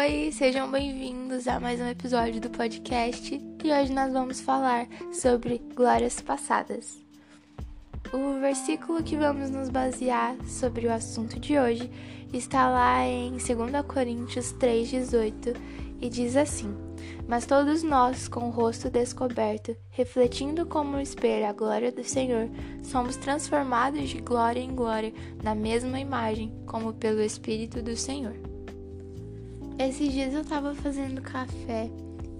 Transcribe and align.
Oi, 0.00 0.32
sejam 0.32 0.70
bem-vindos 0.70 1.46
a 1.46 1.60
mais 1.60 1.78
um 1.78 1.86
episódio 1.86 2.40
do 2.40 2.48
podcast 2.48 3.38
e 3.62 3.70
hoje 3.70 3.92
nós 3.92 4.10
vamos 4.10 4.40
falar 4.40 4.88
sobre 5.12 5.60
glórias 5.74 6.22
passadas. 6.22 7.04
O 8.10 8.40
versículo 8.40 9.02
que 9.02 9.14
vamos 9.14 9.50
nos 9.50 9.68
basear 9.68 10.36
sobre 10.46 10.86
o 10.86 10.92
assunto 10.92 11.38
de 11.38 11.58
hoje 11.58 11.90
está 12.32 12.70
lá 12.70 13.04
em 13.06 13.32
2 13.32 13.42
Coríntios 13.86 14.54
3,18 14.54 15.54
e 16.00 16.08
diz 16.08 16.34
assim: 16.34 16.74
Mas 17.28 17.44
todos 17.44 17.82
nós, 17.82 18.26
com 18.26 18.48
o 18.48 18.50
rosto 18.50 18.88
descoberto, 18.88 19.76
refletindo 19.90 20.64
como 20.64 20.98
espelho 20.98 21.46
a 21.46 21.52
glória 21.52 21.92
do 21.92 22.04
Senhor, 22.04 22.48
somos 22.82 23.16
transformados 23.16 24.08
de 24.08 24.18
glória 24.22 24.60
em 24.60 24.74
glória 24.74 25.12
na 25.42 25.54
mesma 25.54 26.00
imagem, 26.00 26.50
como 26.64 26.94
pelo 26.94 27.20
Espírito 27.20 27.82
do 27.82 27.94
Senhor. 27.94 28.49
Esses 29.80 30.12
dias 30.12 30.34
eu 30.34 30.44
tava 30.44 30.74
fazendo 30.74 31.22
café 31.22 31.88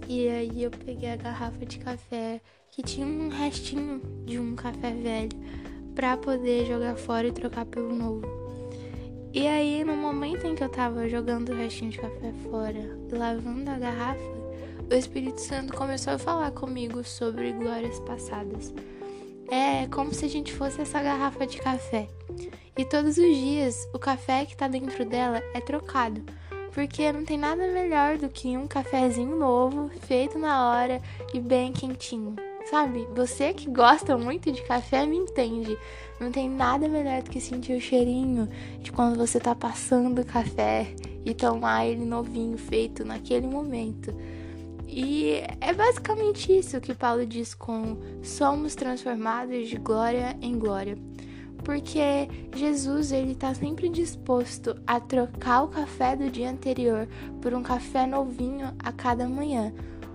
e 0.06 0.28
aí 0.28 0.62
eu 0.62 0.70
peguei 0.70 1.10
a 1.10 1.16
garrafa 1.16 1.64
de 1.64 1.78
café 1.78 2.38
que 2.70 2.82
tinha 2.82 3.06
um 3.06 3.30
restinho 3.30 4.02
de 4.26 4.38
um 4.38 4.54
café 4.54 4.92
velho 4.92 5.30
para 5.94 6.18
poder 6.18 6.66
jogar 6.66 6.96
fora 6.96 7.28
e 7.28 7.32
trocar 7.32 7.64
pelo 7.64 7.94
novo. 7.94 8.26
E 9.32 9.46
aí 9.48 9.82
no 9.84 9.96
momento 9.96 10.46
em 10.46 10.54
que 10.54 10.62
eu 10.62 10.68
tava 10.68 11.08
jogando 11.08 11.48
o 11.48 11.56
restinho 11.56 11.90
de 11.90 11.98
café 11.98 12.30
fora 12.50 12.98
e 13.10 13.14
lavando 13.14 13.70
a 13.70 13.78
garrafa, 13.78 14.20
o 14.90 14.94
Espírito 14.94 15.40
Santo 15.40 15.72
começou 15.72 16.12
a 16.12 16.18
falar 16.18 16.50
comigo 16.50 17.02
sobre 17.02 17.52
glórias 17.52 17.98
passadas. 18.00 18.74
É 19.50 19.86
como 19.86 20.12
se 20.12 20.26
a 20.26 20.28
gente 20.28 20.52
fosse 20.52 20.82
essa 20.82 21.02
garrafa 21.02 21.46
de 21.46 21.56
café. 21.56 22.06
E 22.76 22.84
todos 22.84 23.16
os 23.16 23.34
dias 23.34 23.88
o 23.94 23.98
café 23.98 24.44
que 24.44 24.54
tá 24.54 24.68
dentro 24.68 25.06
dela 25.06 25.42
é 25.54 25.60
trocado 25.62 26.22
porque 26.72 27.12
não 27.12 27.24
tem 27.24 27.36
nada 27.36 27.66
melhor 27.68 28.18
do 28.18 28.28
que 28.28 28.56
um 28.56 28.66
cafezinho 28.66 29.36
novo, 29.36 29.90
feito 30.02 30.38
na 30.38 30.70
hora 30.70 31.00
e 31.34 31.40
bem 31.40 31.72
quentinho. 31.72 32.36
Sabe, 32.70 33.06
você 33.14 33.52
que 33.52 33.68
gosta 33.68 34.16
muito 34.16 34.52
de 34.52 34.62
café 34.62 35.04
me 35.04 35.16
entende. 35.16 35.76
Não 36.20 36.30
tem 36.30 36.48
nada 36.48 36.86
melhor 36.88 37.22
do 37.22 37.30
que 37.30 37.40
sentir 37.40 37.72
o 37.72 37.80
cheirinho 37.80 38.48
de 38.80 38.92
quando 38.92 39.16
você 39.16 39.40
tá 39.40 39.54
passando 39.54 40.20
o 40.20 40.24
café 40.24 40.86
e 41.24 41.34
tomar 41.34 41.86
ele 41.86 42.04
novinho, 42.04 42.56
feito 42.56 43.04
naquele 43.04 43.46
momento. 43.46 44.14
E 44.86 45.42
é 45.60 45.72
basicamente 45.72 46.56
isso 46.56 46.80
que 46.80 46.94
Paulo 46.94 47.24
diz 47.24 47.54
com 47.54 47.96
somos 48.22 48.74
transformados 48.74 49.68
de 49.68 49.76
glória 49.76 50.36
em 50.42 50.58
glória 50.58 50.98
porque 51.62 52.28
Jesus 52.54 53.12
ele 53.12 53.32
está 53.32 53.54
sempre 53.54 53.88
disposto 53.88 54.76
a 54.86 54.98
trocar 55.00 55.64
o 55.64 55.68
café 55.68 56.16
do 56.16 56.30
dia 56.30 56.50
anterior 56.50 57.08
por 57.40 57.54
um 57.54 57.62
café 57.62 58.06
novinho 58.06 58.74
a 58.78 58.92
cada 58.92 59.28
manhã. 59.28 59.72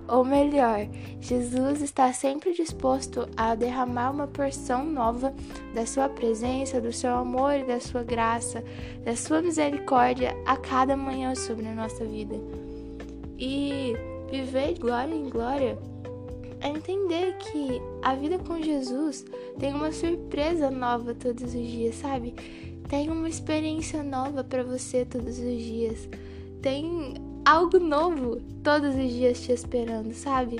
Ou 0.07 0.23
melhor, 0.23 0.87
Jesus 1.19 1.81
está 1.81 2.13
sempre 2.13 2.53
disposto 2.53 3.27
a 3.35 3.55
derramar 3.55 4.11
uma 4.11 4.27
porção 4.27 4.85
nova 4.85 5.33
da 5.73 5.85
sua 5.85 6.07
presença, 6.07 6.79
do 6.79 6.93
seu 6.93 7.15
amor 7.15 7.55
e 7.55 7.63
da 7.65 7.79
sua 7.79 8.03
graça, 8.03 8.63
da 9.03 9.15
sua 9.15 9.41
misericórdia 9.41 10.35
a 10.45 10.57
cada 10.57 10.95
manhã 10.95 11.33
sobre 11.33 11.67
a 11.67 11.73
nossa 11.73 12.05
vida. 12.05 12.35
E 13.39 13.93
viver 14.29 14.77
glória 14.77 15.13
em 15.13 15.27
glória 15.27 15.77
é 16.65 16.69
entender 16.69 17.37
que 17.37 17.79
a 18.01 18.15
vida 18.15 18.39
com 18.39 18.59
Jesus 18.59 19.23
tem 19.59 19.71
uma 19.71 19.91
surpresa 19.91 20.71
nova 20.71 21.13
todos 21.13 21.43
os 21.43 21.51
dias, 21.51 21.93
sabe? 21.93 22.33
Tem 22.89 23.07
uma 23.11 23.29
experiência 23.29 24.01
nova 24.01 24.43
para 24.43 24.63
você 24.63 25.05
todos 25.05 25.37
os 25.37 25.61
dias. 25.61 26.09
Tem 26.63 27.13
algo 27.45 27.77
novo 27.77 28.41
todos 28.63 28.95
os 28.95 29.11
dias 29.11 29.41
te 29.41 29.51
esperando, 29.51 30.11
sabe? 30.15 30.59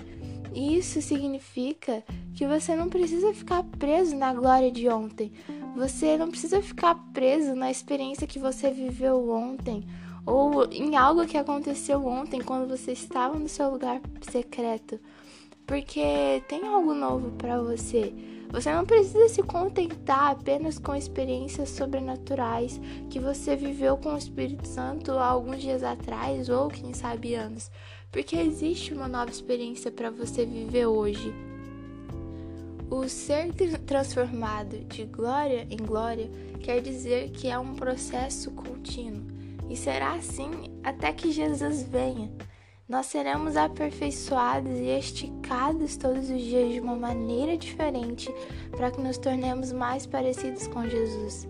Isso 0.53 1.01
significa 1.01 2.03
que 2.35 2.45
você 2.45 2.75
não 2.75 2.87
precisa 2.87 3.33
ficar 3.33 3.63
preso 3.63 4.15
na 4.15 4.31
glória 4.31 4.71
de 4.71 4.87
ontem. 4.87 5.31
Você 5.75 6.17
não 6.17 6.29
precisa 6.29 6.61
ficar 6.61 6.93
preso 7.13 7.55
na 7.55 7.71
experiência 7.71 8.27
que 8.27 8.37
você 8.37 8.69
viveu 8.69 9.27
ontem 9.31 9.83
ou 10.23 10.65
em 10.71 10.95
algo 10.95 11.25
que 11.25 11.37
aconteceu 11.37 12.05
ontem 12.05 12.41
quando 12.41 12.69
você 12.69 12.91
estava 12.91 13.39
no 13.39 13.49
seu 13.49 13.71
lugar 13.71 14.01
secreto 14.21 14.99
porque 15.65 16.43
tem 16.47 16.67
algo 16.67 16.93
novo 16.93 17.31
para 17.31 17.61
você. 17.61 18.13
Você 18.51 18.71
não 18.71 18.85
precisa 18.85 19.27
se 19.27 19.43
contentar 19.43 20.31
apenas 20.31 20.79
com 20.79 20.95
experiências 20.95 21.69
sobrenaturais 21.69 22.79
que 23.09 23.19
você 23.19 23.55
viveu 23.55 23.97
com 23.97 24.13
o 24.13 24.17
Espírito 24.17 24.67
Santo 24.67 25.11
há 25.11 25.25
alguns 25.25 25.61
dias 25.61 25.83
atrás 25.83 26.47
ou 26.47 26.69
quem 26.69 26.93
sabe 26.93 27.35
anos, 27.35 27.69
porque 28.11 28.35
existe 28.35 28.93
uma 28.93 29.07
nova 29.07 29.31
experiência 29.31 29.91
para 29.91 30.09
você 30.09 30.45
viver 30.45 30.85
hoje. 30.85 31.33
O 32.89 33.09
ser 33.09 33.51
transformado 33.85 34.77
de 34.85 35.05
glória 35.05 35.67
em 35.69 35.77
glória 35.77 36.29
quer 36.61 36.81
dizer 36.81 37.31
que 37.31 37.47
é 37.47 37.57
um 37.57 37.73
processo 37.73 38.51
contínuo 38.51 39.25
e 39.69 39.75
será 39.75 40.13
assim 40.13 40.51
até 40.83 41.11
que 41.11 41.31
Jesus 41.31 41.81
venha 41.81 42.31
nós 42.87 43.07
seremos 43.07 43.57
aperfeiçoados 43.57 44.79
e 44.79 44.97
esticados 44.97 45.97
todos 45.97 46.29
os 46.29 46.39
dias 46.39 46.71
de 46.71 46.79
uma 46.79 46.95
maneira 46.95 47.57
diferente 47.57 48.31
para 48.71 48.91
que 48.91 49.01
nos 49.01 49.17
tornemos 49.17 49.71
mais 49.71 50.05
parecidos 50.05 50.67
com 50.67 50.87
Jesus. 50.87 51.47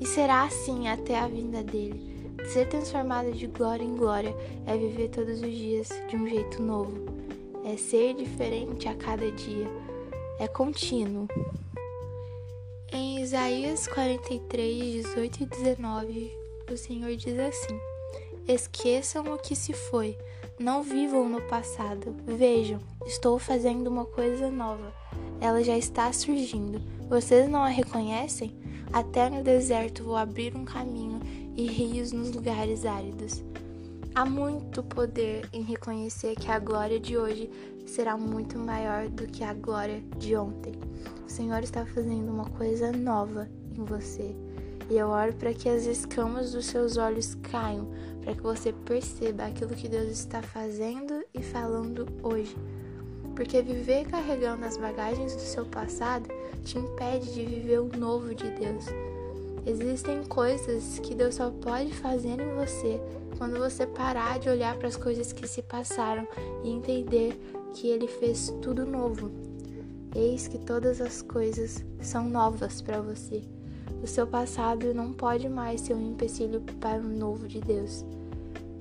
E 0.00 0.06
será 0.06 0.44
assim 0.44 0.88
até 0.88 1.18
a 1.18 1.28
vinda 1.28 1.62
dele. 1.62 2.16
Ser 2.46 2.68
transformado 2.68 3.32
de 3.32 3.46
glória 3.46 3.84
em 3.84 3.96
glória 3.96 4.34
é 4.66 4.76
viver 4.76 5.08
todos 5.10 5.42
os 5.42 5.50
dias 5.50 5.88
de 6.08 6.16
um 6.16 6.26
jeito 6.26 6.62
novo. 6.62 7.04
É 7.64 7.76
ser 7.76 8.14
diferente 8.14 8.88
a 8.88 8.94
cada 8.94 9.30
dia. 9.30 9.66
É 10.38 10.48
contínuo. 10.48 11.28
Em 12.90 13.20
Isaías 13.20 13.86
43, 13.88 15.04
18 15.04 15.42
e 15.42 15.46
19, 15.46 16.32
o 16.72 16.76
Senhor 16.76 17.14
diz 17.16 17.38
assim: 17.38 17.78
Esqueçam 18.48 19.34
o 19.34 19.36
que 19.36 19.54
se 19.54 19.74
foi 19.74 20.16
não 20.58 20.82
vivam 20.82 21.28
no 21.28 21.38
passado. 21.42 22.16
Vejam, 22.24 22.80
estou 23.06 23.38
fazendo 23.38 23.88
uma 23.88 24.06
coisa 24.06 24.50
nova. 24.50 24.90
Ela 25.38 25.62
já 25.62 25.76
está 25.76 26.10
surgindo. 26.14 26.80
Vocês 27.10 27.46
não 27.46 27.62
a 27.62 27.68
reconhecem? 27.68 28.56
Até 28.90 29.28
no 29.28 29.44
deserto 29.44 30.02
vou 30.02 30.16
abrir 30.16 30.56
um 30.56 30.64
caminho 30.64 31.20
e 31.54 31.66
rios 31.66 32.10
nos 32.10 32.30
lugares 32.30 32.86
áridos. 32.86 33.44
Há 34.14 34.24
muito 34.24 34.82
poder 34.82 35.46
em 35.52 35.60
reconhecer 35.60 36.34
que 36.34 36.50
a 36.50 36.58
glória 36.58 36.98
de 36.98 37.18
hoje 37.18 37.50
será 37.84 38.16
muito 38.16 38.58
maior 38.58 39.10
do 39.10 39.26
que 39.26 39.44
a 39.44 39.52
glória 39.52 40.02
de 40.16 40.34
ontem. 40.34 40.72
O 41.26 41.30
Senhor 41.30 41.62
está 41.62 41.84
fazendo 41.84 42.32
uma 42.32 42.48
coisa 42.48 42.92
nova 42.92 43.46
em 43.76 43.84
você. 43.84 44.34
E 44.90 44.96
eu 44.96 45.08
oro 45.08 45.34
para 45.34 45.52
que 45.52 45.68
as 45.68 45.84
escamas 45.84 46.52
dos 46.52 46.66
seus 46.66 46.96
olhos 46.96 47.34
caiam, 47.34 47.88
para 48.22 48.34
que 48.34 48.42
você 48.42 48.72
perceba 48.72 49.44
aquilo 49.44 49.74
que 49.74 49.88
Deus 49.88 50.08
está 50.08 50.40
fazendo 50.40 51.22
e 51.34 51.42
falando 51.42 52.06
hoje. 52.22 52.56
Porque 53.36 53.60
viver 53.60 54.06
carregando 54.06 54.64
as 54.64 54.78
bagagens 54.78 55.34
do 55.34 55.42
seu 55.42 55.66
passado 55.66 56.28
te 56.64 56.78
impede 56.78 57.34
de 57.34 57.44
viver 57.44 57.80
o 57.80 57.96
novo 57.96 58.34
de 58.34 58.50
Deus. 58.50 58.86
Existem 59.66 60.24
coisas 60.24 60.98
que 61.00 61.14
Deus 61.14 61.34
só 61.34 61.50
pode 61.50 61.92
fazer 61.92 62.40
em 62.40 62.54
você 62.54 62.98
quando 63.36 63.58
você 63.58 63.86
parar 63.86 64.38
de 64.38 64.48
olhar 64.48 64.76
para 64.78 64.88
as 64.88 64.96
coisas 64.96 65.32
que 65.32 65.46
se 65.46 65.62
passaram 65.62 66.26
e 66.64 66.70
entender 66.70 67.38
que 67.74 67.88
Ele 67.88 68.08
fez 68.08 68.52
tudo 68.62 68.86
novo. 68.86 69.30
Eis 70.14 70.48
que 70.48 70.58
todas 70.58 71.00
as 71.02 71.20
coisas 71.20 71.84
são 72.00 72.28
novas 72.28 72.80
para 72.80 73.00
você. 73.02 73.57
O 74.02 74.06
seu 74.06 74.26
passado 74.26 74.94
não 74.94 75.12
pode 75.12 75.48
mais 75.48 75.80
ser 75.80 75.94
um 75.94 76.12
empecilho 76.12 76.60
para 76.80 77.00
o 77.00 77.08
novo 77.08 77.48
de 77.48 77.60
Deus. 77.60 78.04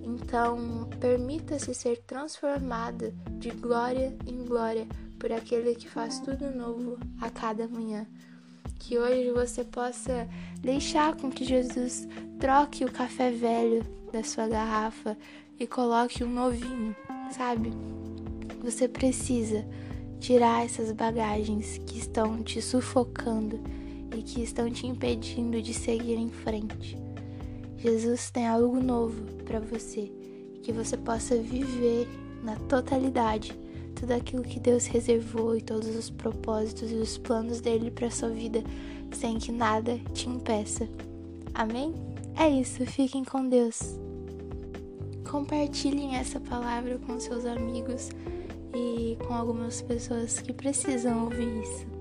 Então, 0.03 0.87
permita-se 0.99 1.73
ser 1.73 1.97
transformada 2.07 3.13
de 3.39 3.49
glória 3.51 4.15
em 4.25 4.45
glória 4.45 4.87
por 5.19 5.31
aquele 5.31 5.75
que 5.75 5.89
faz 5.89 6.19
tudo 6.19 6.49
novo 6.51 6.97
a 7.19 7.29
cada 7.29 7.67
manhã. 7.67 8.05
Que 8.79 8.97
hoje 8.97 9.31
você 9.31 9.63
possa 9.63 10.27
deixar 10.61 11.15
com 11.15 11.29
que 11.29 11.43
Jesus 11.43 12.07
troque 12.39 12.85
o 12.85 12.91
café 12.91 13.31
velho 13.31 13.83
da 14.13 14.23
sua 14.23 14.47
garrafa 14.47 15.17
e 15.59 15.65
coloque 15.65 16.23
um 16.23 16.31
novinho, 16.31 16.95
sabe? 17.31 17.73
Você 18.63 18.87
precisa 18.87 19.65
tirar 20.19 20.63
essas 20.63 20.91
bagagens 20.91 21.79
que 21.79 21.97
estão 21.97 22.41
te 22.43 22.61
sufocando 22.61 23.59
e 24.15 24.21
que 24.21 24.41
estão 24.41 24.69
te 24.69 24.85
impedindo 24.87 25.61
de 25.61 25.73
seguir 25.73 26.15
em 26.15 26.29
frente. 26.29 26.97
Jesus 27.77 28.31
tem 28.31 28.47
algo 28.47 28.79
novo 28.81 29.21
para 29.43 29.59
você, 29.59 30.11
que 30.63 30.71
você 30.71 30.97
possa 30.97 31.37
viver 31.37 32.07
na 32.43 32.55
totalidade 32.55 33.57
tudo 33.95 34.11
aquilo 34.11 34.43
que 34.43 34.59
Deus 34.59 34.85
reservou 34.85 35.55
e 35.55 35.61
todos 35.61 35.87
os 35.95 36.09
propósitos 36.09 36.91
e 36.91 36.95
os 36.95 37.17
planos 37.17 37.61
dele 37.61 37.89
para 37.89 38.11
sua 38.11 38.29
vida, 38.29 38.63
sem 39.11 39.39
que 39.39 39.51
nada 39.51 39.97
te 40.13 40.29
impeça. 40.29 40.87
Amém? 41.53 41.93
É 42.35 42.47
isso, 42.47 42.85
fiquem 42.85 43.23
com 43.23 43.47
Deus. 43.47 43.97
compartilhem 45.29 46.15
essa 46.15 46.39
palavra 46.39 46.97
com 46.99 47.19
seus 47.19 47.45
amigos 47.45 48.09
e 48.73 49.17
com 49.27 49.33
algumas 49.33 49.81
pessoas 49.81 50.39
que 50.39 50.53
precisam 50.53 51.25
ouvir 51.25 51.63
isso. 51.63 51.96